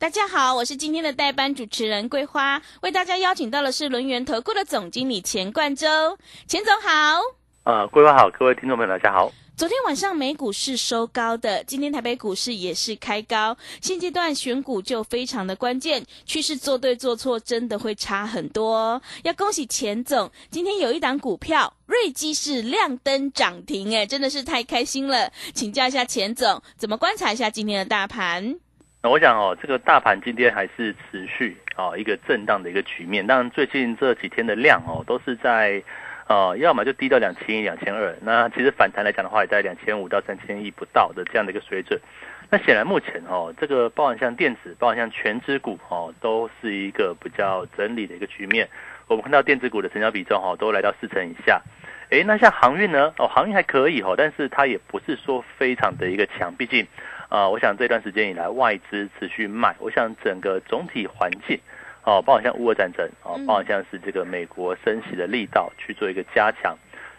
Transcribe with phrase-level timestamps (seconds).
[0.00, 5.88] 大家好，我是今天的代班主持人桂花，为大家邀请到的是轮源投顾的总经理钱冠洲，
[6.46, 7.20] 钱总好。
[7.64, 9.32] 呃，桂花好，各位听众朋友大家好。
[9.56, 13.56] 昨天晚上美股是收高的，今天台北股市也是开高。
[13.80, 19.02] 现阶段选股就非常的关键，趋势做对做错真的会差很多。
[19.24, 25.32] 要恭喜钱总，今天有一档股票瑞基是亮灯涨停，哎，真的是太开心了。
[25.52, 28.60] 请教一下钱总，怎么观察一下今天的大盘？
[29.00, 33.24] 那我想哦，这个大盘今天还是持续哦一个震荡的一个局面。
[33.24, 35.80] 当然，最近这几天的量哦都是在
[36.26, 38.12] 呃，要么就低到两千亿、两千二。
[38.22, 42.00] 那其实反弹来讲的话，也在两千五到三千亿不到的这样的一个水准。
[42.50, 48.68] 那显然目前哦，这个包含像电子、包含像全指股哦，都是一个比较整理的一个局面。
[49.06, 51.62] 我们看到电子股的成交比重哈都来到四成以下。
[52.10, 53.12] 诶，那像航运呢？
[53.16, 56.84] 哦，航运还可以哈，但是它也不是说非常的一个强，毕竟。
[57.28, 61.60] 啊，我想这段时间以来外资持续卖，我想整个总体环境，
[62.02, 66.74] 哦，包括像乌俄战争，哦，包括像是这个美国升息的力道去做一个加强，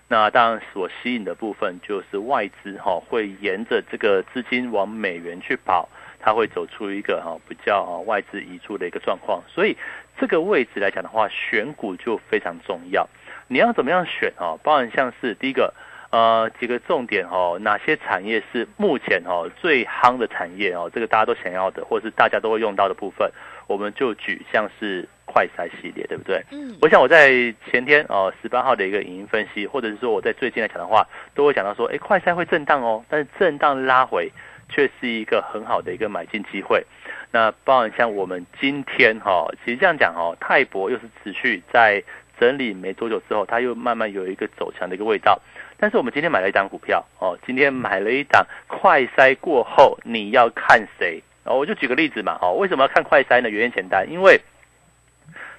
[0.07, 5.87] 那当然所吸引的部分就是外资哈会沿着这个资金往美元去跑，
[6.19, 9.77] 它会走出一个哈比较啊外资移出的一个状况，所以
[10.19, 13.07] 这个位置来讲的话，选股就非常重要，
[13.47, 14.57] 你要怎么样选啊？
[14.63, 15.71] 包含像是第一个。
[16.11, 20.89] 呃，几个重点哦，哪些产业是目前哦最夯的产业哦？
[20.91, 23.31] 这个大家都想要的，或者是大家都会用到的部分，
[23.67, 26.43] 我们就举像是快筛系列，对不对？
[26.51, 34.31] 嗯，我想我在前天哦十八号的一个影音分析，或者是说我在最近来讲的话，都会讲到说，哎，快筛会震荡哦，但是震荡拉回
[34.67, 36.83] 却是一个很好的一个买进机会。
[37.31, 42.03] 那包含像我们今天哈，其实这样讲哦，泰博又是持续在
[42.39, 45.39] 整理没多久之后，它又慢慢有一个走强的一个味道。
[45.77, 51.21] 但是我们今天买了一档股票哦，今天买了一档快筛过后，你要看谁？
[51.45, 53.49] 哦，我就举个例子嘛，哦，为什么要看快筛呢？
[53.49, 54.39] 原因简单，因为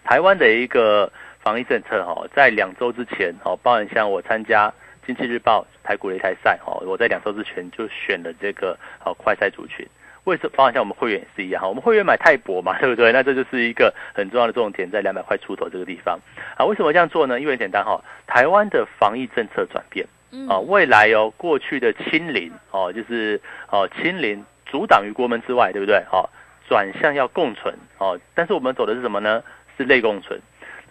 [0.05, 4.73] 台湾的一个防疫政策哈，在两周之前哦，包含像我参加
[5.07, 9.87] 经济日报台股擂台赛哦，我在两周之前就选了这个哦快筛族群。
[10.25, 10.51] 为什么？
[10.57, 13.13] 包含像我们会员也是一样哈，我们会员买泰博嘛， 对不对？
[13.13, 16.19] 那这就是一个很重要的重点，在两百块出头这个地方
[16.57, 16.65] 啊。
[16.65, 17.41] 为什么这样做呢？
[17.41, 20.07] 因为简单哈，台湾的防疫政策转变
[20.49, 25.97] 啊，未来有过去的清零哦，就是哦清零阻挡于国门之外，对不对？
[26.13, 26.29] 哦，
[26.69, 29.43] 转向要共存哦，但是我们走的是什么呢？
[29.77, 30.39] 是类共存。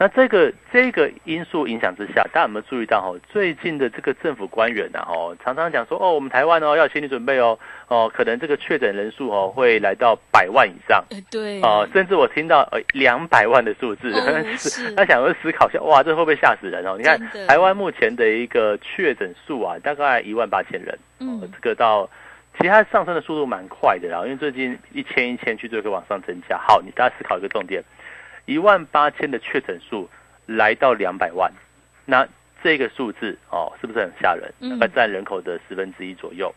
[0.01, 3.19] 那这个这个因素影响之下，大家有没有注意到哈？
[3.29, 14.09] 最近的这个政府官员呐，哦，常常讲说，哦，我们台湾哦要心理准备哦，哦，可能这个确诊人数哦会来到百万以上，对，哦，甚至我听到呃两百万的数字，
[14.57, 16.95] 是， 他想要思考一下，哇，这会不会吓死人哦？
[16.97, 22.09] 你看台湾目前的一个确诊数啊，大概一万八千人，嗯，这个到
[22.57, 26.57] 其实它上升的速度蛮快的啦，因为最近一千一千去做一个往上增加。
[26.57, 27.83] 好，你大家思考一个重点。
[28.49, 30.09] 一万八千的确诊数
[30.47, 31.53] 来到两百万，
[32.05, 32.27] 那
[32.63, 34.51] 这个数字哦，是不是很吓人？
[34.79, 36.51] 大概占人口的十分之一左右。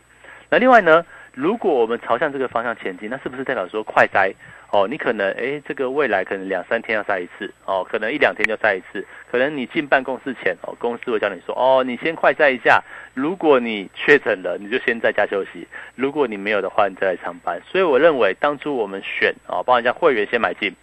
[0.49, 1.05] 那另外呢，
[1.35, 4.33] 如果我们朝向这个方向前进，那是不是代表说快筛
[4.71, 4.87] 哦？
[4.89, 9.05] 你可能哎，这个未来可能两三天要筛一次哦，可能一两天就筛一次。
[9.29, 12.83] 可能你进办公室前哦，公司会叫你说哦，你先快筛一下。
[13.13, 17.61] 如果你确诊了，你就先在家休息；如果你没有的话，你再来上班。
[17.67, 20.75] 所以我认为当初我们选哦，帮人家会员先买进。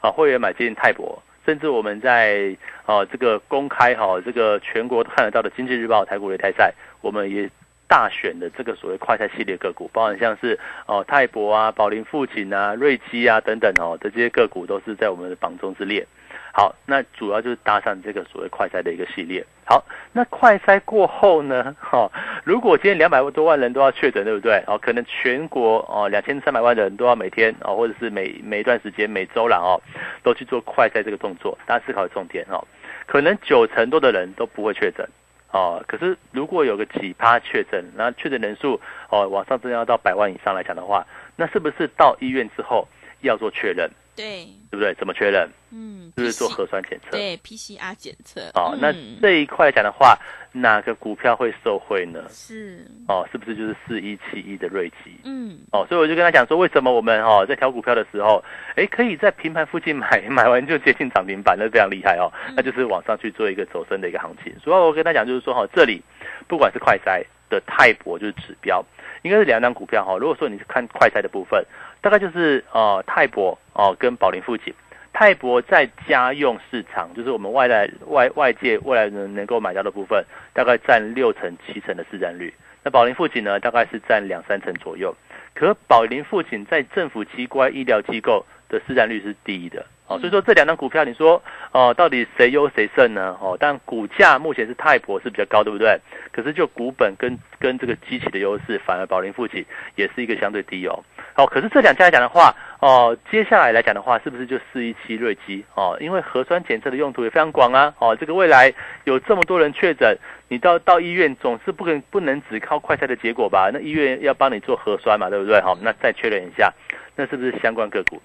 [0.00, 2.56] 啊，会员买进泰博，甚至我们在
[2.86, 7.50] 啊这个公开哈，这个全国看得到的经济日报台股擂台赛，我们也
[7.90, 10.56] 大选的这个所谓快菜系列个股，包含像是
[10.86, 16.06] 哦泰博啊、宝林富锦啊、瑞基啊等等哦的这些个股，都是在我们的榜中之列。
[16.52, 19.44] 好，那主要就是搭上这个所谓快筛的一个系列。
[19.64, 21.74] 好，那快筛过后呢？
[21.80, 22.08] 哈，
[22.44, 24.62] 如果今天两百多万人都要确诊，对不对？
[24.68, 29.80] 哦，可能全国哦两千三百万人都要每天哦，或者是每每一段时间每周了哦，
[30.22, 31.58] 都去做快筛这个动作。
[31.66, 32.64] 大家思考的重点哦，
[33.06, 35.08] 可能九成多的人都不会确诊
[35.52, 35.82] 哦。
[35.86, 38.80] 可是如果有个几趴确诊，那确诊人数
[39.10, 41.06] 哦往上增加到百万以上来讲的话，
[41.36, 42.86] 那是不是到医院之后
[43.20, 43.90] 要做确认？
[44.16, 44.92] 对，对不对？
[44.94, 45.48] 怎么确认？
[45.70, 47.12] 嗯，就是做核酸检测。
[47.12, 48.50] 对，PCR 检测。
[48.54, 48.92] 哦，那
[49.22, 50.18] 这一块讲的话，
[50.52, 52.24] 哪个股票会受惠呢？
[52.28, 55.16] 是哦，是不是就是四一七一的瑞奇？
[55.24, 58.42] 嗯，哦，所以我就跟他讲说，为什么我们哦在挑股票的时候，
[58.76, 62.30] 哎，可以在平盘附近买， 买完就接近涨停板，那非常厉害哦。
[62.56, 64.52] 那就是往上去做一个走升的一个行情。
[64.58, 66.02] 所以我跟他讲，就是说哈，这里
[66.48, 68.84] 不管是快筛的泰博就是指标，
[69.22, 70.16] 应该是两张股票哈。
[70.16, 71.64] 如果说你是看快筛的部分。
[72.02, 74.72] 大概就是呃泰博哦跟宝林富锦，
[75.20, 80.24] 泰博在家用市场，就是我们外来外外界未来能能够买到的部分，
[80.54, 82.54] 大概占六成七成的市占率。
[82.82, 85.14] 那宝林富锦呢，大概是占两三成左右。
[85.52, 89.84] 可宝林富锦在政府机关、医疗机构的市占率是低的。
[90.06, 91.40] 哦，所以说这两张股票，你说
[91.72, 93.36] 哦，到底谁优谁胜呢？
[93.42, 96.00] 哦，但股价目前是泰博是比较高，对不对？
[96.32, 101.04] 可是就股本跟跟这个机器的优势，反而宝林富锦也是一个相对低哦。
[101.36, 105.96] 哦，可是这两家来讲的话，哦，接下来来讲的话，是不是就四一七瑞基哦？
[106.00, 107.94] 因为核酸检测的用途也非常广啊。
[107.98, 108.72] 哦，这个未来
[109.04, 110.18] 有这么多人确诊，
[110.48, 113.70] 你到到医院总是不可不能只靠快筛的结果吧？
[113.72, 115.60] 那医院要帮你做核酸嘛，对不对？
[115.60, 116.72] 好，那再确认一下，
[117.16, 118.20] 那是不是相关个股？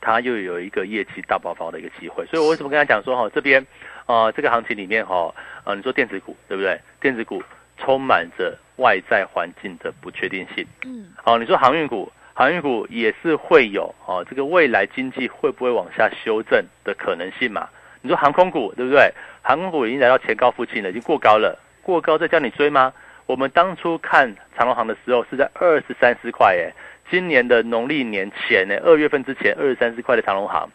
[0.00, 3.66] 它又有一个业绩大爆发的一个机会，所以我为什么跟他讲说哈，这边，
[4.06, 5.34] 呃，这个行情里面哈，
[5.64, 6.78] 呃，你说电子股对不对？
[7.00, 7.42] 电子股
[7.78, 17.68] 充满着外在环境的不确定性，嗯，好，你说航运股，航运股也是会有哦，这个未来经济会不会往下修正的可能性嘛？
[18.02, 19.12] 你说航空股对不对？
[19.42, 22.92] 航空股已经来到前高附近了，已经过高了，过高再叫你追吗？
[23.26, 26.72] 我们当初看长隆航的时候是在二十三四块耶。
[27.10, 30.68] 今年的农历年前呢，二月份之前二十三四块的长隆行，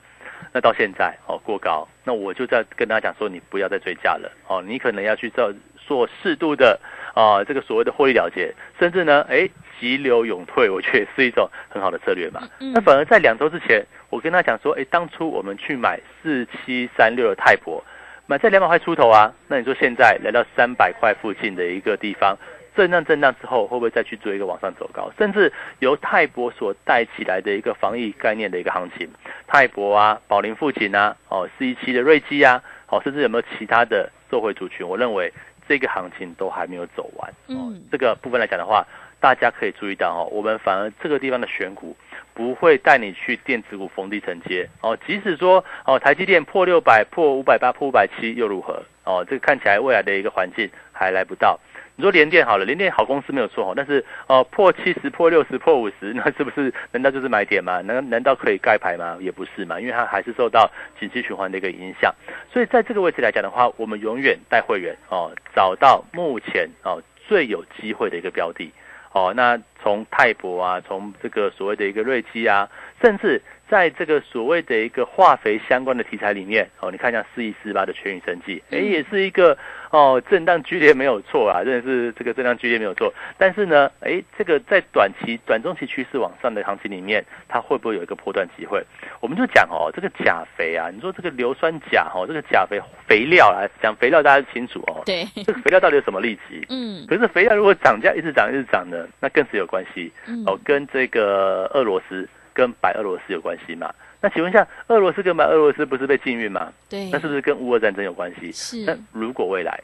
[0.54, 6.80] 那到现在哦过高，那我就在跟大家讲说，你不要再追加了哦，你可能要去做做适度的
[7.14, 9.50] 啊这个所谓的获利了结，甚至呢，哎
[9.80, 12.42] 急流勇退，我觉得是一种很好的策略嘛。
[12.60, 17.84] 那反而在两周之前，我跟他讲说，哎，当初我们去买四七三六的泰博，
[18.28, 22.38] 买在两百块出头啊，那你说现在来到三百块附近的一个地方。
[22.76, 25.12] 震荡震荡之后，会不会再去做一个往上走高？
[25.18, 29.10] 甚至由泰博所带起来的一个防疫概念的一个行情，
[29.46, 34.88] 泰博啊、宝林富锦啊、哦四一七的瑞基啊，哦甚至有没有其他的做回族群？
[34.88, 35.32] 我认为
[35.68, 37.34] 这个行情都还没有走完。
[37.48, 38.88] 嗯，这个部分来讲的话，
[39.20, 41.96] 大家可以注意到哦，我们反而这个地方的选股
[42.34, 44.98] 不会带你去电子股逢低承接哦。
[45.06, 48.82] 即使说哦台积电破六百、破五百八、破五百七又如何？
[49.04, 51.60] 哦，这个看起来未来的一个环境还来不到。
[52.02, 57.80] 你说联电好了，联电好公司没有错哦，但是哦破七十、破六十、破五十， 那是不是难道就是买点吗？
[57.82, 59.18] 难难道可以盖牌吗？
[59.22, 60.68] 也不是嘛，因为它还是受到
[61.00, 62.12] 景气循环的一个影响。
[62.52, 68.72] 所以在这个位置来讲的话，我们永远带会员哦，找到目前哦最有机会的一个标的
[69.12, 69.32] 哦。
[69.36, 72.70] 那从泰博啊，从这个所谓的一个瑞基啊，
[73.02, 73.42] 甚至。
[73.72, 79.58] 在这个所谓的一个化肥相关的题材里面，哦，你看一下四一四八的全宇生技，哎，也是一个
[79.92, 83.14] 哦震荡剧烈没有错啊，真的是这个震荡剧烈没有错。
[83.38, 88.84] 但是呢，哎，这个在短期、短中期趋势往上的行情里面，它会不会有一个破断机会？
[89.22, 96.62] 我们就讲哦，这个钾肥啊，你说这个硫酸钾哦，这个钾肥肥料啊，讲肥料大家清楚哦，对，这个肥料到底有什么利息？
[96.68, 100.12] 嗯，可是肥料如果涨价一直涨一直涨呢，那更是有关系
[100.46, 102.30] 哦，跟这个俄罗斯。
[102.54, 103.90] 跟白俄罗斯有关系嘛？
[104.20, 106.70] 那请问一下，俄罗斯跟白俄罗斯不是被禁运吗？
[106.90, 108.52] 对，那是不是跟乌俄战争有关系？
[108.52, 108.84] 是。
[108.84, 109.82] 那如果未来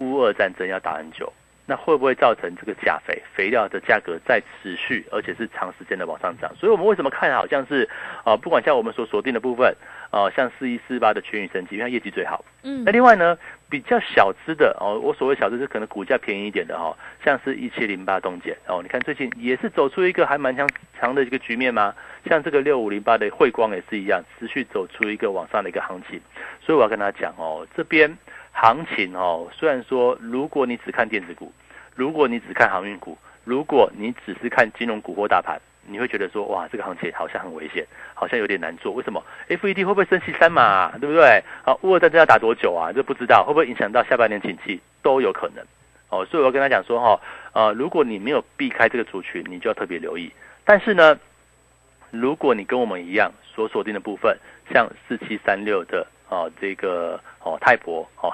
[0.00, 1.32] 乌俄战争要打很久，
[1.70, 6.50] 那会不会造成这个钾肥肥料的价格在持续，而且是长时间的往上涨？
[6.58, 7.88] 所以我们为什么看好像是
[8.24, 9.72] 啊，不管像我们所锁定的部分。
[10.12, 12.44] 哦，像四一四八的全宇升级，因为它业绩最好。
[12.64, 13.38] 嗯，那另外呢，
[13.68, 16.92] 比较小资的哦，我所谓小资是可能股价便宜一点的哈，
[17.24, 20.68] 像是一七零八东碱哦，你看最近也是走出一个还蛮强
[20.98, 21.94] 强的一个局面嘛。
[22.28, 26.20] 像这个六五零八的汇光也是一样，持续走出一个往上的一个行情。
[26.60, 28.18] 所以我要跟他讲哦，这边
[28.50, 31.52] 行情哦，虽然说如果你只看电子股，
[32.00, 35.60] 如果你只看航运股，如果你只是看金融股或大盘。
[35.86, 38.90] 你会觉得说哇，这个行情好像很危险，好像有点难做。
[38.92, 41.42] 为什么？FED 会不会升息三码，对不对？
[41.62, 42.90] 好，乌俄战争要打多久啊？
[42.90, 45.62] 这不知道会不会影响到下半年景气都有可能。
[46.08, 47.20] 哦，所以我要跟他讲说哈，
[47.52, 50.32] 呃，如果你没有避开这个族群，你就要特别留意。
[50.64, 51.18] 但是呢，
[52.10, 54.38] 如果你跟我们一样所锁定的部分，
[54.72, 56.06] 像四七三六的。
[56.30, 58.32] 哦，这个哦，泰博哦，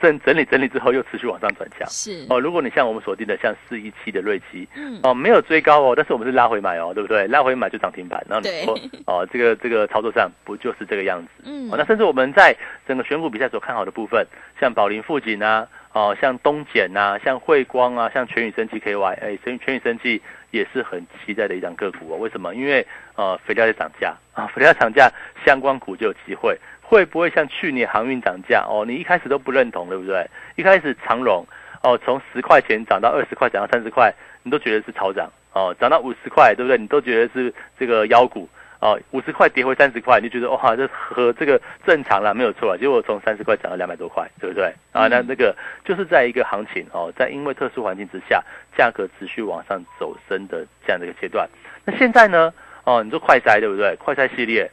[0.00, 2.38] 整整理整理之后又持续往上转强，是哦。
[2.38, 7.26] 如果你像我们锁定的像四一七的瑞奇，嗯，哦，没有追高哦，但是我们是拉回买哦，对不对？
[7.28, 11.30] 拉回买就涨停板，然后你说 哦，这个这个操作上不就是这个样子？
[11.46, 12.54] 嗯，哦，那甚至我们在
[12.86, 14.26] 整个选股比赛所看好的部分，
[14.60, 20.20] 像宝林富锦啊，哦，像东碱呐，像汇光啊，像全宇升级 KY，哎，全全宇升级
[20.50, 22.18] 也是很期待的一张个股哦。
[22.18, 22.54] 为什么？
[22.54, 22.86] 因为
[23.16, 25.10] 呃，肥料在涨价啊，肥料涨价，
[25.46, 26.58] 相关股就有机会。
[26.92, 28.84] 会不会像去年航运涨价哦？
[28.86, 30.28] 你一开始都不认同，对不对？
[30.56, 31.42] 一开始长荣
[31.82, 35.74] 哦，从十块钱涨到二十块，涨到三十块，你都觉得是超涨哦。
[35.80, 36.76] 涨到五十块，对不对？
[36.76, 38.46] 你都觉得是这个妖股
[38.78, 39.00] 哦。
[39.12, 42.76] 五十块跌回三十块，你就觉得哇，这和这个正常了，没有错啊。
[42.76, 44.70] 结果从三十块涨到两百多块，对不对？
[44.92, 45.56] 啊，那那个
[45.86, 48.44] 就是在一个行情哦，在因为特殊环境之下，
[48.76, 51.48] 价格持续往上走升的这样的一个阶段。
[51.86, 52.52] 那现在呢？
[52.84, 53.96] 哦，你说快筛对不对？
[53.96, 54.70] 快筛系列。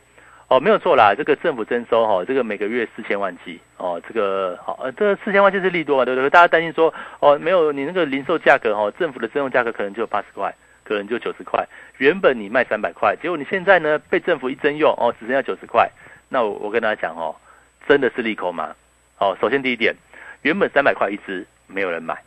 [0.50, 6.27] 哦，没有错啦，这个政府征收哈，这个每个月四千万剂哦，这个好呃，这个四千万剂是利多嘛，对不对？
[6.27, 10.51] 大家担心说哦，没有你那个零售价格哈，政府的征用价格可能只有八十块，
[10.84, 11.63] 可能就九十块。
[12.00, 15.88] 原本你卖三百块，结果你现在呢被政府一征用哦，只剩下九十块。
[16.29, 17.36] 那我我跟大家讲哦，
[17.88, 18.75] 真的是利空吗？
[19.20, 19.96] 哦，首先第一点，
[20.41, 22.18] 原本三百块一支，没有人买，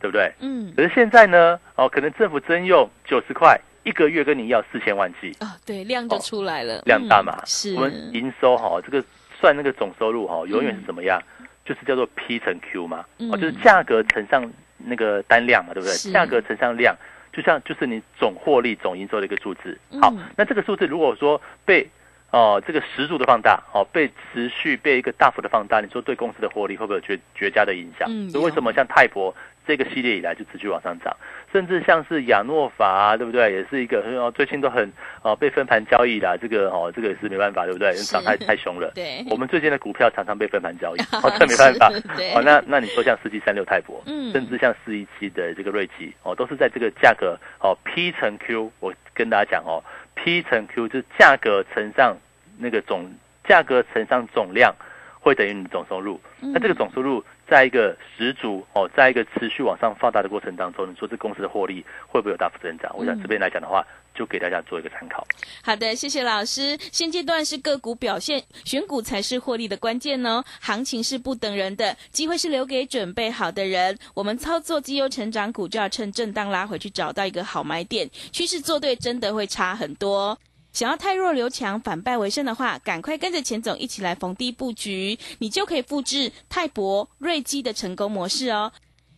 [0.00, 0.30] 对不对？
[0.38, 7.42] 嗯，可是现在呢，哦，可能政府征用九十块，一个月跟你要四千万剂，啊，对，量就出来了，量大嘛。
[7.44, 9.04] 是我们营收哈，这个
[9.40, 11.20] 算那个总收入哈，永远是怎么样？
[11.64, 16.12] 就是叫做 P 乘 Q 嘛，哦，就是价格乘上那个单量嘛，对不对？
[16.12, 16.96] 价格乘上量，
[17.32, 19.78] 就像就是你总获利、总营收的一个数字。
[20.00, 21.88] 好，那这个数字如果说被
[22.30, 28.08] 哦这个十足的放大，哦被持续被一个大幅的放大，你说对公司的获利会不会有绝绝佳的影响？
[28.28, 29.34] 所以为什么像泰博？
[29.66, 31.16] 这个系列以来就持续往上涨，
[31.52, 33.52] 甚至像是亚诺法啊，对不对？
[33.52, 34.92] 也是一个哦，最近都很
[35.22, 36.36] 哦被分盘交易啦。
[36.36, 37.94] 这个哦，这个也是没办法，对不对？
[37.94, 38.90] 涨太太凶了。
[38.94, 41.92] 对，我们最近的股票常常被分盘交易， 哦，这没办法。
[42.34, 49.82] 哦，那那你说像四七三六泰博，嗯，甚至像四一七的这个瑞奇，哦，都是在这个价格哦 P 乘 Q，我跟大家讲哦
[50.14, 52.16] ，P 乘 Q 就是价格乘上
[52.58, 53.08] 那个总
[53.46, 54.74] 价格乘上总量，
[55.20, 56.20] 会等于你总收入。
[56.40, 57.24] 那这个总收入。
[57.52, 62.90] 在一个十足哦，在一个持续往上放大的过程当中，你说这公司的获利会不会有大幅增长？
[62.96, 65.22] 我想这边来讲的话，就给大家做一个参考。
[65.62, 66.78] 好的，谢谢老师。
[66.90, 70.42] 现阶段是个股表现，选股才是获利的关键哦。
[70.62, 73.98] 行情是不等人的，机会是留给准备好的人。
[74.14, 78.08] 我们操作绩优成长股，就要趁震荡拉回去，找到一个好买点。
[78.32, 80.38] 趋势做对，真的会差很多。
[80.72, 88.72] 想要太弱留强，反败为胜的话，赶快跟着钱总一起来逢低布局，你就可以复制泰博、瑞基的成功模式哦。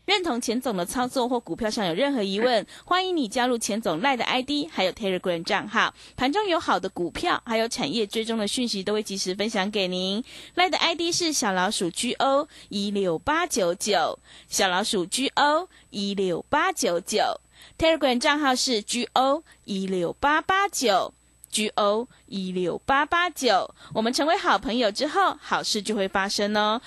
[0.05, 5.95] 认同钱总的操作或股票上有任何疑问， 欢迎你加入钱总赖的 ID，还有 Telegram 账号。
[6.15, 10.23] 盘中有好的股票，还有产业追踪的讯息，都会及时分享给您。
[10.57, 17.41] 赖的 ID 是小老鼠 GO 一六八九九，小老鼠 GO 一六八九九。
[17.79, 21.15] Telegram 账号是 GO 一六八八九。
[21.55, 26.83] G O 一六八八九，我们成为好朋友之后，好事就会发生哦。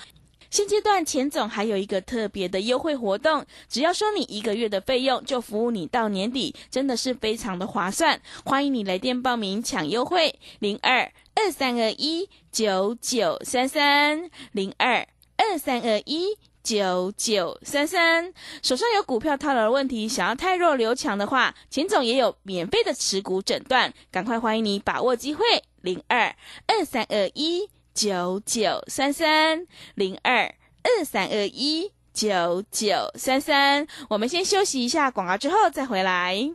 [0.50, 8.20] 现阶段钱总还有一个特别的优惠活动，只要收你一个月的费用，就服务你到年底，真的是非常的划算。
[8.44, 15.06] 欢迎你来电报名抢优惠，零二二三二一九九三三零二
[15.38, 16.36] 二三二一。
[16.68, 18.30] 九九三三，
[18.62, 25.42] 手上有股票套牢的问题，想要太弱留强的话，钱总也有免费的持股诊断，赶快欢迎你把握机会，
[25.80, 33.86] 零二二三二一九九三三，零二二三二一九九三三。
[34.10, 36.50] 我们先休息一下广告，之后再回来。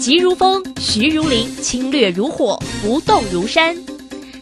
[0.00, 3.76] 急如风，徐如林，侵略如火，不动如山。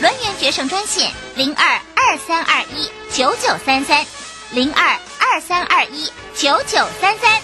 [0.00, 4.04] 轮源决胜专线零二二三二一九九三三
[4.52, 7.40] 零二二三二一九九三三。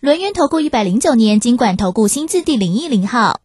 [0.00, 3.40] 轮源投顾一百零九年经管投顾新字第零一零号。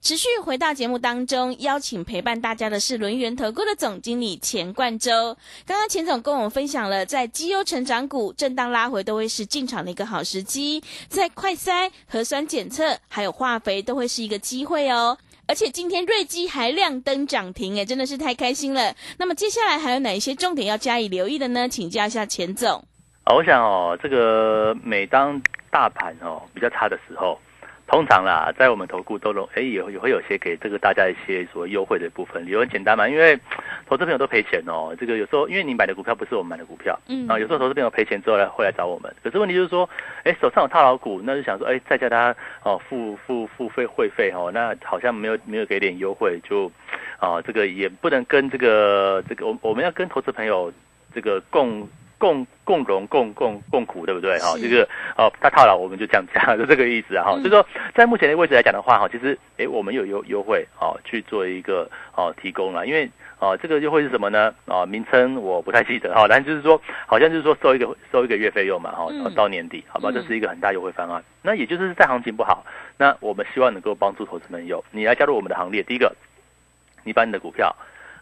[0.00, 5.34] 持续回到节目当中，邀请陪伴大家的是轮源投顾的总经理钱冠洲。
[5.64, 15.16] 刚刚钱总跟我们分享了，在绩优成长股震荡拉回都会是进场的一个好时机，在快筛、核酸检测还有化肥都会是一个机会哦。
[15.46, 18.94] 而且今天瑞基还亮灯涨停，哎，真的是太开心了。
[19.18, 21.68] 那么接下来还有哪一些重点要加以留意的呢？
[21.68, 22.82] 请教一下钱总。
[23.24, 27.38] 啊，我想哦，这个每当大盘哦比较差的时候。
[27.94, 33.38] 通常啦，在我们投顾都容哎也也会有些给这个大家一些所谓优惠的部分，理由很简单嘛，因为
[33.86, 34.92] 投资朋友都赔钱哦。
[34.98, 39.88] 这个有时候因为你买的股票不是我们买的股票，嗯啊，有时候投资朋友赔钱之后来会来找我们，可是问题就是说，
[40.24, 42.34] 哎手上有套牢股，那就想说，哎再叫他
[42.64, 46.68] 哦付付付费会费哦，那好像没有没有给点优惠，就
[47.20, 50.72] 啊这个也不能跟这个这个我我们要跟投资朋友
[51.14, 54.38] 这个共共共荣共共共苦，对不对？
[54.38, 57.24] 哈，是这个哦，他套牢我们就这样讲， 就这个意思啊。
[57.24, 64.54] 哈、嗯所以说在目前的位置来讲的话，哈，其实诶我们有优优惠哦去做一个哦提供了，因为哦这个优惠是什么呢？
[64.66, 71.22] 哦名称我不太记得哈，但就是说好像就是说收一个收一个月费用嘛，哈、嗯到到年底，好吧，嗯这是一个很大优惠方案。
[71.42, 72.64] 那也就是在行情不好，
[72.96, 75.82] 那我们希望能够帮助投资朋友，你来加入我们的行列。
[75.82, 76.14] 第一个，
[77.04, 77.74] 你把你的股票。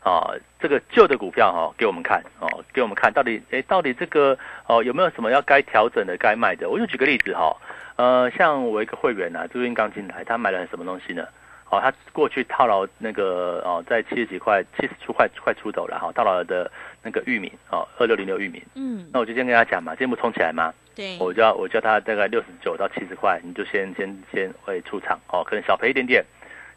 [0.03, 6.69] 啊，这个旧的股票哈、给我们看哦，给我们看到底，哎，到底这个哦有没有什么要该调整的、该卖的？
[6.69, 7.57] 我就举个例子哈、
[7.97, 11.25] 呃，像我一个会员啊，最近刚进来，他买了什么东西呢？
[11.71, 16.71] 哦，他过去套牢那个哦，在七十几块、七十出块快出走了哈、套牢的
[17.03, 18.63] 那个玉米哦，二六零六玉米。
[18.75, 20.75] 嗯，那我就先跟他讲嘛，今天不冲起来吗？
[20.95, 26.23] 对，我叫我叫他大概六十九到七十块，你就先先先会出场哦，可能小赔一点点。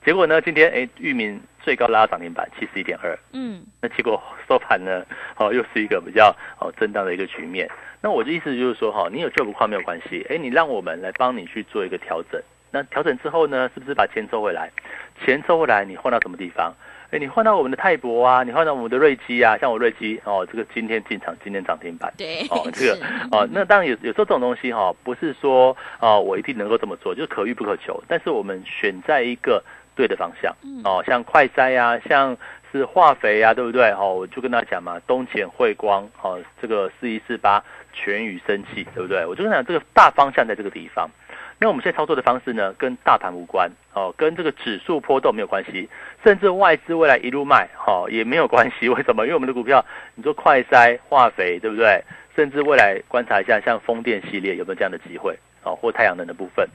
[0.06, 5.04] 结果呢，今天哎，域名最高拉到涨停板七十一点二，嗯，那结果收盘呢，
[5.36, 7.68] 哦，又是一个比较哦震荡的一个局面。
[8.02, 12.40] 那我的意思就是说，哈、你有救不快没有关系，哎，你让我们来帮你去做一个调整。
[12.70, 14.70] 那调整之后呢，是不是把钱收回来？
[15.26, 16.72] 钱收回来，你换到什么地方？
[17.10, 22.14] 哎，你换到我们的泰博啊，你换到我们的瑞基啊，像我瑞基哦，这个今天进场，今天涨停板。
[22.16, 23.00] 对，哦， 这个
[23.32, 28.04] 哦，那当然有有时候这种东西哈、不是说哦我一定能够这么做，就是可遇不可求。
[28.08, 29.64] 但是我们选在一个
[29.96, 32.36] 对的方向嗯哦，像快筛啊，像
[32.72, 33.90] 是化肥啊，对不对？
[33.92, 39.26] 哦，我就跟他讲嘛，东钱汇光哦，这个四一四八全宇生气，对不对？
[39.26, 41.10] 我就跟他讲这个大方向在这个地方。
[41.58, 45.90] 那我们现在操作的方式呢，跟大盘无关哦，跟这个指数波动没有关系，
[46.22, 48.90] 甚至外资未来一路卖哦也没有关系。
[48.90, 49.24] 为什么？
[49.24, 49.84] 因为我们的股票，
[50.16, 52.04] 你说快筛、化肥，对不对？
[52.36, 55.34] 甚至未来观察一下，像风电系列有没有这样的机会
[55.64, 56.68] 哦，或太阳能的部分。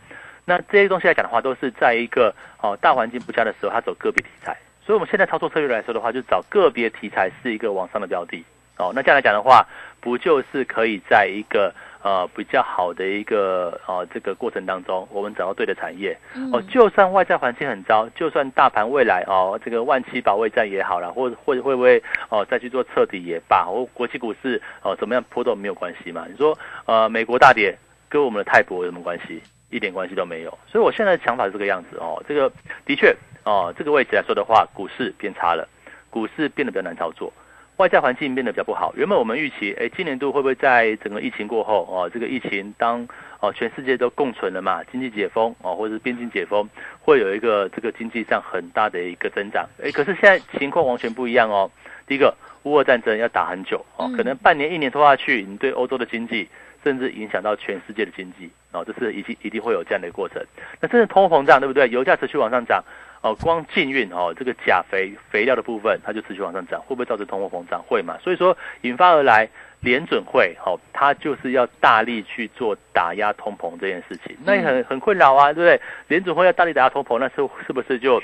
[0.51, 4.57] 那这些东西来讲的话，都是在一个哦大环境不佳的时候，它走个别题材。
[4.85, 8.45] 所以我们现在操作策略来说的话，就找个别题材是一个往上的标的
[8.77, 8.91] 哦。
[8.93, 9.65] 那这样来讲的话，
[10.01, 16.61] 不就是可以在一个呃比较好的一个呃这个过程当中，我们找到对的产业嗯哦。
[16.63, 26.27] 就算外在环境很糟，就算大盘未来哦这个万七保卫战也好了，或或者会不会哦再去做彻底也罢，或国际股市哦怎么样波动没有关系嘛？
[26.29, 29.41] 你说呃美国大跌跟我们的泰博有什么关系？
[29.71, 30.59] 一点关系都没有。
[30.67, 32.53] 所以我现在的想法是这个样子哦，这个
[32.85, 35.69] 的确哦这个位置来说的话，股市变差了，
[36.11, 37.33] 股市变得比较难操作。
[37.77, 38.93] 外在环境变得比较不好。
[38.95, 43.09] 原本我们预期，哎，今年度会不会在整个疫情过后，哦，这个疫情当
[43.41, 46.69] 哦全世界都共存了嘛，经济解封哦，或者是边境解封，
[47.01, 49.67] 会有一个这个经济上很大的一个增长。
[49.83, 51.71] 哎，可是现在情况完全不一样哦。
[52.07, 56.49] 第一个，乌俄战争要打很久哦嗯，可能半年一年拖下去，你对欧洲的经济。
[56.83, 60.41] 甚至影响到全世界的经济哦，这是一定一定会有这样的一个过程。
[60.81, 61.89] 那真的通货膨胀，对不对？
[61.89, 62.83] 油价持续往上涨，
[63.21, 67.83] 哦，光禁运哦，这个钾肥肥料的部分，它就持续往上涨，会不会造成通货膨胀？
[67.83, 68.17] 会嘛？
[68.23, 69.49] 所以说引发而来，
[69.81, 75.81] 联准会哦，它就是要大力去做打压通膨这件事情，那也很很困扰啊，对不对？
[76.09, 78.23] 联准会要大力打压通膨，那是是不是就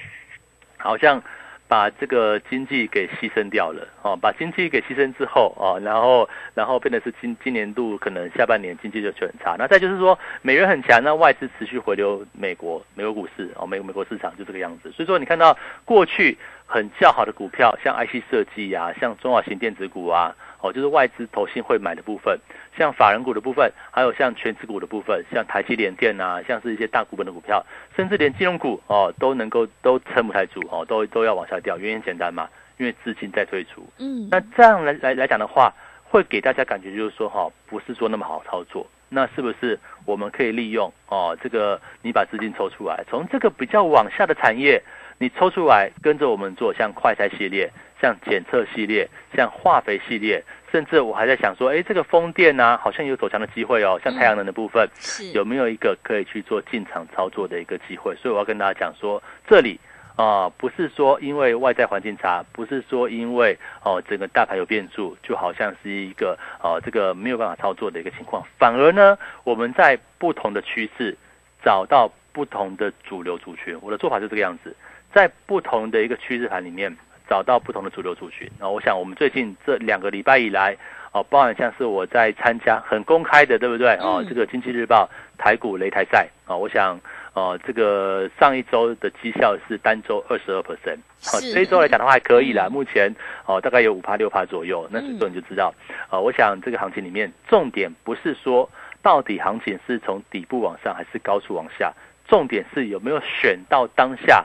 [0.78, 1.22] 好像？
[1.68, 9.56] 把这个经济给牺牲掉了哦，把经济给牺牲之后哦，然后然后变得是今今年度可能下半年经济就就很差。
[9.58, 14.92] 那再就是说美元很强，那外资持续回流美国美国股市哦，美美国市场就这个样子。
[14.92, 20.34] 所以说你看到过去很较好的股票，像 IC 设计啊，像中小型电子股啊，
[20.66, 22.38] 哦，就是外资投信会买的部分，
[22.76, 31.78] 像法人股的部分，还有像全指股的部分，像台积联电啊，像是一些大股本的股票，甚至连金融股哦都能够都撑不太住哦，都都要往下掉。
[31.78, 32.48] 原因简单嘛，
[32.78, 33.86] 因为资金在退出。
[33.98, 35.72] 嗯，那这样来来来讲的话，
[36.04, 38.86] 会给大家感觉就是说哈、不是说那么好操作。
[39.08, 44.82] 那是不是我们可以利用哦这个你把资金抽出来，从这个比较往下的产业，
[45.18, 47.70] 你抽出来跟着我们做，像快筛系列、
[48.00, 54.88] 像检测系列、像化肥系列，甚至我还在想说，哎，这个风电呢、好像有走强的机会哦，像太阳能的部分。
[54.98, 58.14] 是有没有一个可以去做进场操作的一个机会？
[58.16, 59.80] 所以我要跟大家讲说，这里
[60.16, 68.42] 啊、不是说因为外在环境差，不是说因为哦、整个大盘有变数，就好像是一个哦、这个没有办法操作的一个情况。
[68.58, 71.16] 反而呢，我们在不同的趋势
[71.62, 73.78] 找到不同的主流族群。
[73.82, 74.74] 我的做法是这个样子，
[75.12, 76.96] 在不同的一个趋势盘里面
[77.28, 78.50] 找到不同的主流族群。
[78.58, 80.76] 那我想我们最近这两个礼拜以来。
[81.12, 83.94] 哦，包含像是我在参加很公开的，对不对？
[84.02, 85.08] 哦，嗯这个经济日报
[85.38, 87.00] 台股擂台赛啊、哦，我想，
[87.32, 93.10] 呃，这个上一周的绩效是单周二十二 percent，好，这一周来讲的话还可以啦，嗯目前
[93.46, 95.72] 哦大概有五趴六趴左右，那这时候你就知道，
[96.10, 98.68] 呃，我想这个行情里面重点不是说
[99.00, 101.94] 到底行情是从底部往上还是高处往下，
[102.28, 104.44] 重点是有没有选到当下。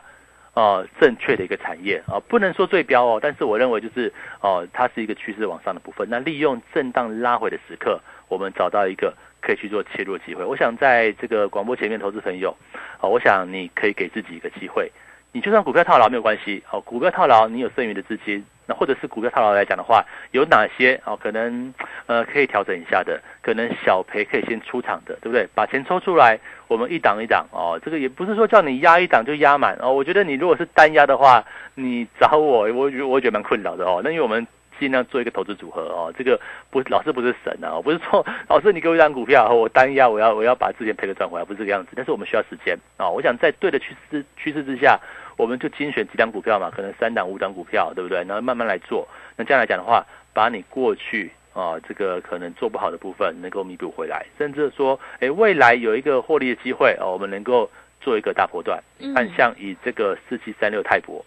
[0.53, 4.11] 呃正确的一个产业啊，不能说最标哦，但是我认为就是
[4.41, 6.07] 哦，它是一个趋势往上的部分。
[6.09, 10.43] 那利用震荡拉回的时刻，我们找到一个可以去做切入的机会。
[10.43, 12.55] 我想在这个广播前面，投资朋友
[12.99, 14.91] 啊，我想你可以给自己一个机会。
[15.33, 21.73] 你就算股票套牢没有关系，哦，股票套牢你有剩余的资金，那或者是股票套牢来讲的话，有哪些哦可能
[22.05, 25.47] 呃可以调整一下的，可能小赔可以先出场的，对不对？
[25.55, 26.37] 把钱抽出来，
[26.71, 31.43] 我们一档一档哦，这个也不是说叫你压一档就压满哦，我觉得你如果是单压的话，
[31.75, 34.47] 你找我， 我觉我觉得蛮困扰的哦，那因为我们。
[34.79, 41.91] 尽量做一个投资组合哦，这个不老师不是神啊，不是说 老师你给我一张股票，我单压我要我要把之前赔的赚回来，不是这个样子。
[41.95, 44.99] 但是我们需要时间啊，我想在对的趋势趋势之下，
[45.37, 48.23] 我们就精选几档股票嘛，可能三档五档股票，对不对？
[48.23, 49.07] 然后慢慢来做。
[49.35, 50.03] 那这样来讲的话，
[50.33, 58.81] 把你过去啊这个可能做不好的部分能够弥补回来，甚至说，哎，未来有一个获利的机会哦，我们能够做一个大波段。
[59.15, 61.25] 看像以这个四七三六泰博，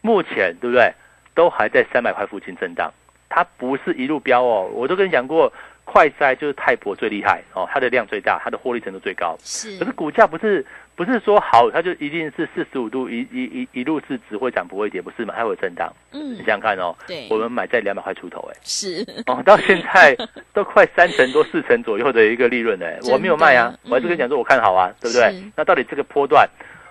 [0.00, 0.92] 目前对不对？
[1.34, 2.90] 都还在三百块附近震荡，
[3.28, 4.70] 它不是一路飙哦。
[4.72, 5.52] 我都跟你讲过，
[5.84, 9.36] 快筛就是泰博最厉害哦，它的量最大，它的获利程度最高。
[9.42, 10.64] 是，可是股价不是
[10.96, 15.34] 不是说好，它就一定是四十五度一一一一路是只会涨不会跌，不是嘛？
[15.36, 15.92] 它会有震荡。
[16.12, 16.96] 嗯，你想想看哦。
[17.06, 20.16] 对，我们买在两百块出头，哎，是哦，到现在
[20.54, 25.34] 都快三成多四成左右的一个利润哎，我没有卖啊，我还是跟你讲说我看好啊，对不对？
[25.54, 26.48] 那到底这个波段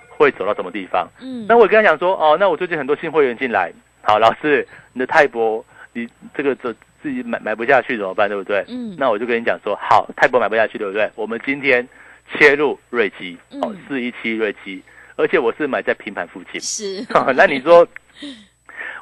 [0.07, 1.07] 会走到什么地方？
[1.19, 3.71] 嗯，那我跟他讲说哦，那我最近很多新会员进来。
[4.01, 8.29] 好，老师，你的泰博，你这个这自己买买不下去怎么办？
[8.29, 8.63] 对不对？
[8.67, 11.09] 嗯，那我就跟你讲说，好，泰博买不下去，对不对？
[11.15, 11.87] 我们今天
[12.33, 14.83] 切入瑞基，哦，四一七瑞基，
[15.15, 16.59] 而且我是买在平盘附近。
[16.61, 17.88] 是， 那你说，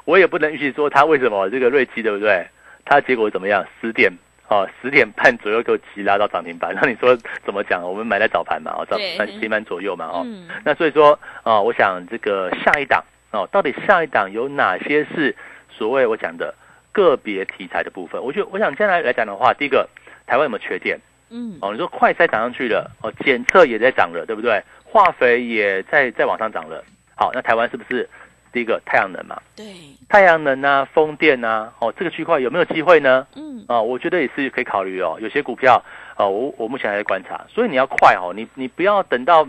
[0.04, 2.46] 我也不能预期说它为什么这个瑞基，对不对？
[2.84, 3.66] 它结果怎么样？
[3.80, 4.12] 十点
[4.48, 6.74] 哦，十点半左右就急拉到涨停板。
[6.80, 7.82] 那你说怎么讲？
[7.82, 10.26] 我们买在早盘嘛，哦，早盘七盘左右嘛，哦，
[10.64, 13.02] 那所以说啊，我想这个下一档。
[13.30, 15.34] 哦，到底下一档有哪些是
[15.68, 16.54] 所谓我讲的
[16.92, 18.22] 个别题材的部分？
[18.22, 19.88] 我觉得，我想将来来讲的话，第一个，
[20.24, 21.00] 台湾有没有缺电？
[21.34, 24.62] 嗯，哦，你说快筛涨上去了，哦，检测也在涨了，对不对？
[24.84, 26.84] 化肥也在在往上涨了。
[27.16, 28.08] 好，那台湾是不是
[28.52, 29.36] 第一个太阳能嘛？
[29.56, 29.66] 对，
[30.08, 33.26] 太阳能啊，风电啊，哦，这个区块有没有机会呢？
[33.34, 35.18] 嗯，啊，我觉得也是可以考虑哦。
[35.20, 35.82] 有些股票，
[36.16, 39.46] 哦，我我目前还在观察，所以你要快哦，你你不要等到。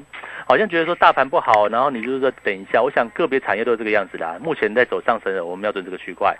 [0.48, 2.80] 好像觉得说大盘不好，然后你就是说等一下。
[2.80, 4.39] 我想个别产业都是这个样子的。
[4.39, 6.38] 目前在走上升的，我们要准这个区块。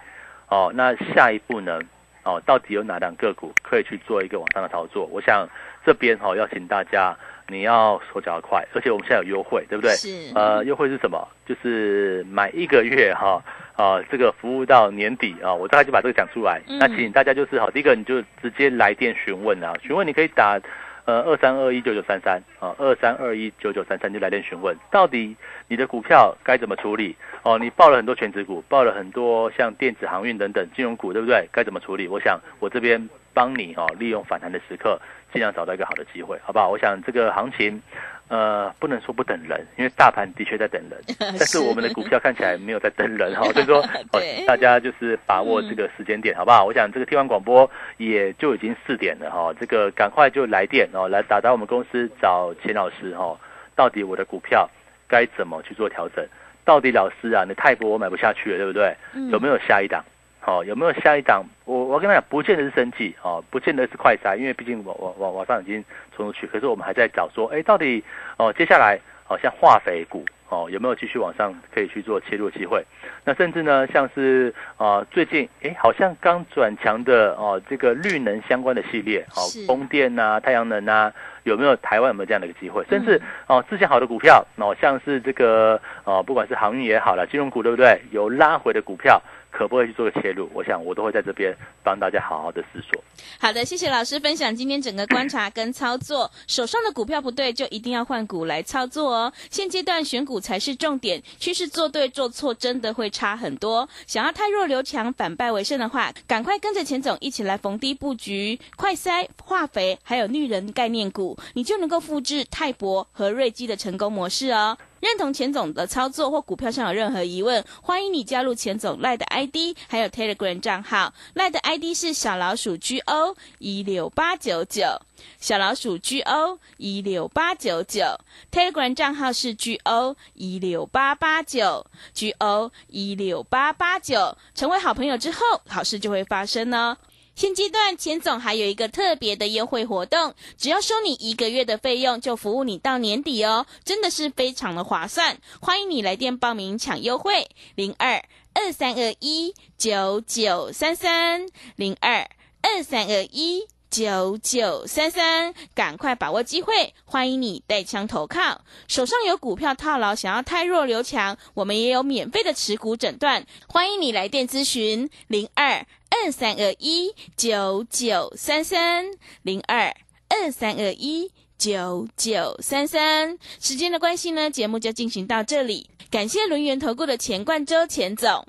[0.48, 1.80] 哦，那下一步呢？
[2.26, 5.06] 哦，到底有哪两个股可以去做一个往上的操作？
[5.12, 5.48] 我想
[5.86, 7.16] 这边哈要请大家，
[7.48, 9.92] 你要手脚要快，而且我们现在有优惠，对不对？
[9.96, 10.34] 是。
[10.36, 11.26] 呃，优惠是什么？
[11.46, 13.42] 就是买一个月哈，
[13.78, 16.60] 啊，这个服务到年底啊，我大概就把这个讲出来。
[16.68, 20.60] 那请大家就是好，第一个你就直接来电询问啊，询问你可以打。
[21.06, 25.36] 呃，二三二一九九三三啊，二三二一九九三三就来电询问，到底
[25.68, 27.15] 你的股票该怎么处理？
[27.44, 31.48] 哦，你报了很多全职股，报了很多像电子航运等等金融股，对不对？
[31.52, 32.08] 该怎么处理？
[32.08, 35.00] 我想我这边帮你哦，利用反弹的时刻，
[35.32, 36.70] 尽量找到一个好的机会，好不好？
[36.70, 37.82] 我想这个行情。
[38.28, 43.84] 呃，不能说不等人，因为大盘的确在等人， 但是我们的股票看起来没有在等人哈，所 以说，
[44.48, 46.66] 大家就是把握这个时间点，好不好？
[46.66, 53.40] 我想这个听完广播也就已经四点了哈，这个赶快就来电哦，来打到我们公司找钱老师哈，
[53.76, 54.68] 到底我的股票
[55.08, 56.26] 该怎么去做调整？
[56.66, 58.96] 到底老师啊，你泰博我买不下去了，对不对？
[59.30, 60.04] 有没有下一档？
[60.46, 61.44] 好，有没有下一档？
[61.66, 65.84] 我我跟他讲，不见得是生计，哦，不见得是快筛，因为毕竟往往往往上已经
[66.16, 66.46] 冲出去。
[66.46, 68.04] 可是我们还在找说，哎，到底
[68.38, 72.86] 哦，接下来好像化肥股哦，有没有继续往上可以去做切入机会？
[73.24, 82.86] 那甚至呢，像是啊，最近哎，好像刚转强的哦，这个绿能相关的系列，哦，风电呐、太阳能呐，有没有台湾有没有这样的一个机会？
[82.88, 88.00] 甚至哦，之前好的股票，哦，像是这个哦，不管是航运也好了，金融股对不对？
[88.12, 89.20] 有拉回的股票。
[89.58, 90.50] 可不可以去做个切入？
[90.54, 93.02] 我想我都会在这边帮大家好好的思索。
[93.39, 96.30] 好的，谢谢老师分享今天整个观察跟操作。
[96.46, 99.32] 手上的股票不对，就一定要换股来操作哦。
[99.50, 103.88] 现阶段选股才是重点，趋势做对做错真的会差很多。
[104.06, 114.78] 想要太弱留强，反败为胜的话，赶快跟着钱总一起来逢低布局快筛、化肥还有绿人概念股，你就能够复制泰博和瑞基的成功模式哦。
[115.02, 121.14] 认同钱总的操作或股票上有任何疑问，欢迎你加入钱总赖的 ID，还有 Telegram 账号。
[121.34, 125.00] 赖的 ID 是小老鼠 GO 一六八九九，
[125.40, 128.04] 小老鼠 GO 一六八九九。
[128.52, 134.38] Telegram 账号是 GO 一六八八九，GO 一六八八九。
[134.56, 136.98] 成为好朋友之后，好事就会发生呢。
[137.36, 145.38] 现阶段钱总还有一个特别的优惠活动，只要收你一个月的费用，就服务你到年底哦，真的是非常的划算。
[145.60, 151.45] 欢迎你来电报名抢优惠，零二二三二一九九三三
[151.76, 152.30] 零二
[152.62, 153.67] 二三二一。
[153.89, 156.93] 九九三三，赶快把握机会！
[157.06, 169.06] 欢迎你带枪投靠，手上有股票套牢，想要太弱留强，我们也有免费的持股诊断，欢迎你来电咨询零二二三二一九九三三
[169.43, 169.95] 零二
[170.30, 173.38] 二三二一九九三三。
[173.60, 178.45] 时间的关系呢，节目就进行到这里，感谢轮圆投顾的钱冠周钱总，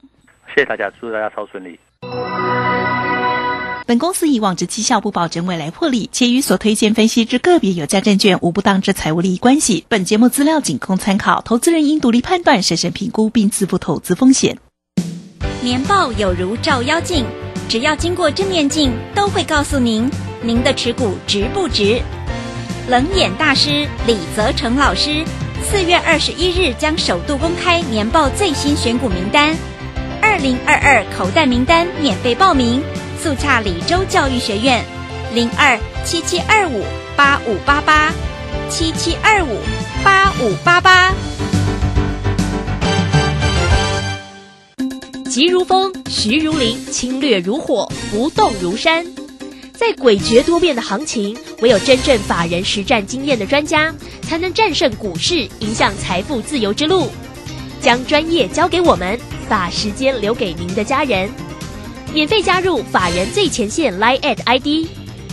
[0.48, 1.78] 谢谢大家，祝大家超顺利。
[3.86, 9.84] 本公司以往之绩效不保证未来获利，且与所推荐分析之个别有价证券无不当之财务利益关系。
[9.88, 14.58] 本节目资料仅供参考，投资人应独立判断、审慎评估并自负投资风险。
[15.62, 17.24] 年报有如照妖镜，
[17.68, 20.10] 只要经过正面镜，都会告诉您
[20.42, 22.02] 您的持股值不值。
[22.88, 25.24] 冷眼大师李泽成老师
[25.62, 29.56] 四月二十一日将首度公开年报最新选股名单，
[30.20, 32.82] 二零二二口袋名单免费报名。
[33.16, 34.84] 速洽李州教育学院，
[35.34, 36.84] 零二七七二五
[37.16, 38.12] 八五八八，
[38.68, 39.58] 七七二五
[40.04, 41.12] 八五八八。
[45.28, 49.04] 急如风，徐如林，侵略如火，不动如山。
[49.74, 57.10] 在诡谲多变的行情，唯有真正法人实战经验的专家，才能战胜股市，迎向财富自由之路。
[57.80, 61.28] 将专业交给我们，把时间留给您的家人。
[62.16, 64.88] 免费加入法人最前线 Line at ID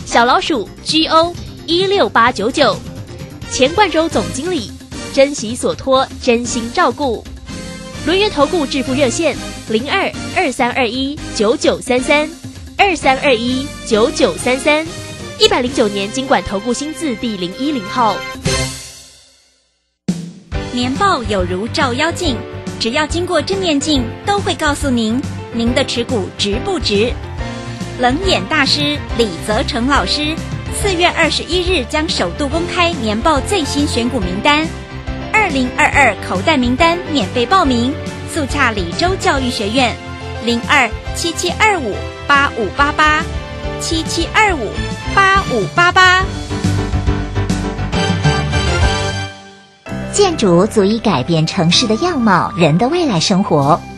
[0.05, 1.33] 小老鼠 GO
[1.65, 2.75] 一六八九九，
[3.49, 4.69] 钱冠洲总经理，
[5.13, 7.23] 珍惜所托，真心照顾。
[8.05, 9.33] 轮源投顾致富热线
[9.69, 12.29] 零二二三二一九九三三
[12.77, 14.85] 二三二一九九三三，
[15.39, 18.17] 一百零九年经管投顾新字第零一零号。
[20.73, 22.35] 年报有如照妖镜，
[22.77, 25.21] 只要经过正面镜，都会告诉您。
[25.53, 27.13] 您的持股值不值？
[27.99, 30.35] 冷眼大师李泽成老师
[30.73, 34.67] 四月二十一日将首度公开年报最新选股名单，
[35.31, 37.93] 二零二二口袋名单免费报名，
[38.33, 39.95] 速洽李州教育学院，
[40.43, 41.93] 零二七七二五
[42.25, 43.23] 八五八八，
[43.79, 44.71] 七七二五
[45.13, 46.25] 八五八八。
[50.11, 53.79] 建筑足以改变城市的样貌，人的未来生活。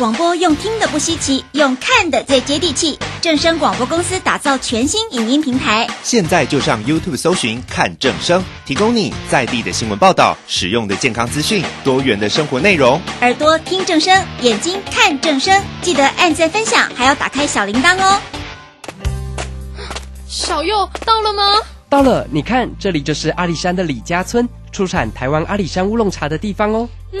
[0.00, 2.98] 广播用听的不稀奇，用看的最接地气。
[3.20, 12.98] 正声广播公司打造全新影音平台，现在就上 YouTube 搜寻看正声，提供你在地的新闻报道、实用的健康资讯、多元的生活内容。
[13.20, 18.18] 耳朵听正声，眼睛看正声，记得按赞分享，还要打开小铃铛哦。
[20.26, 21.42] 小右到了吗？
[21.90, 26.88] 到了，你看，这里就是阿里山的李家村，出产台湾阿里山乌龙茶的地方哦。
[27.12, 27.20] 嗯。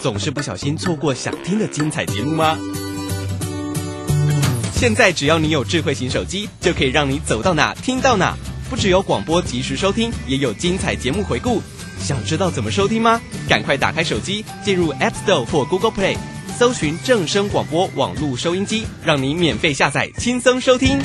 [0.00, 2.58] 总是不小心错过想听的精彩节目吗？
[4.72, 8.36] 现在只要你有智慧型手机，就可以让你走到哪听到哪。
[8.68, 11.62] 不只有广播及时收听，也有精彩节目回顾。
[11.98, 13.20] 想知道怎么收听吗？
[13.48, 16.16] 赶快打开手机，进入 App Store 或 Google Play，
[16.58, 20.98] 搜寻正声广播网络收音机，让你免费下载，轻松收听。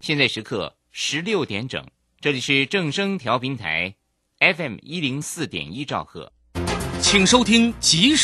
[0.00, 1.84] 现在时刻十六点整，
[2.20, 3.94] 这里是正声调频台
[4.38, 6.32] FM 一零四点一兆赫，
[7.14, 8.22] 请收听即时。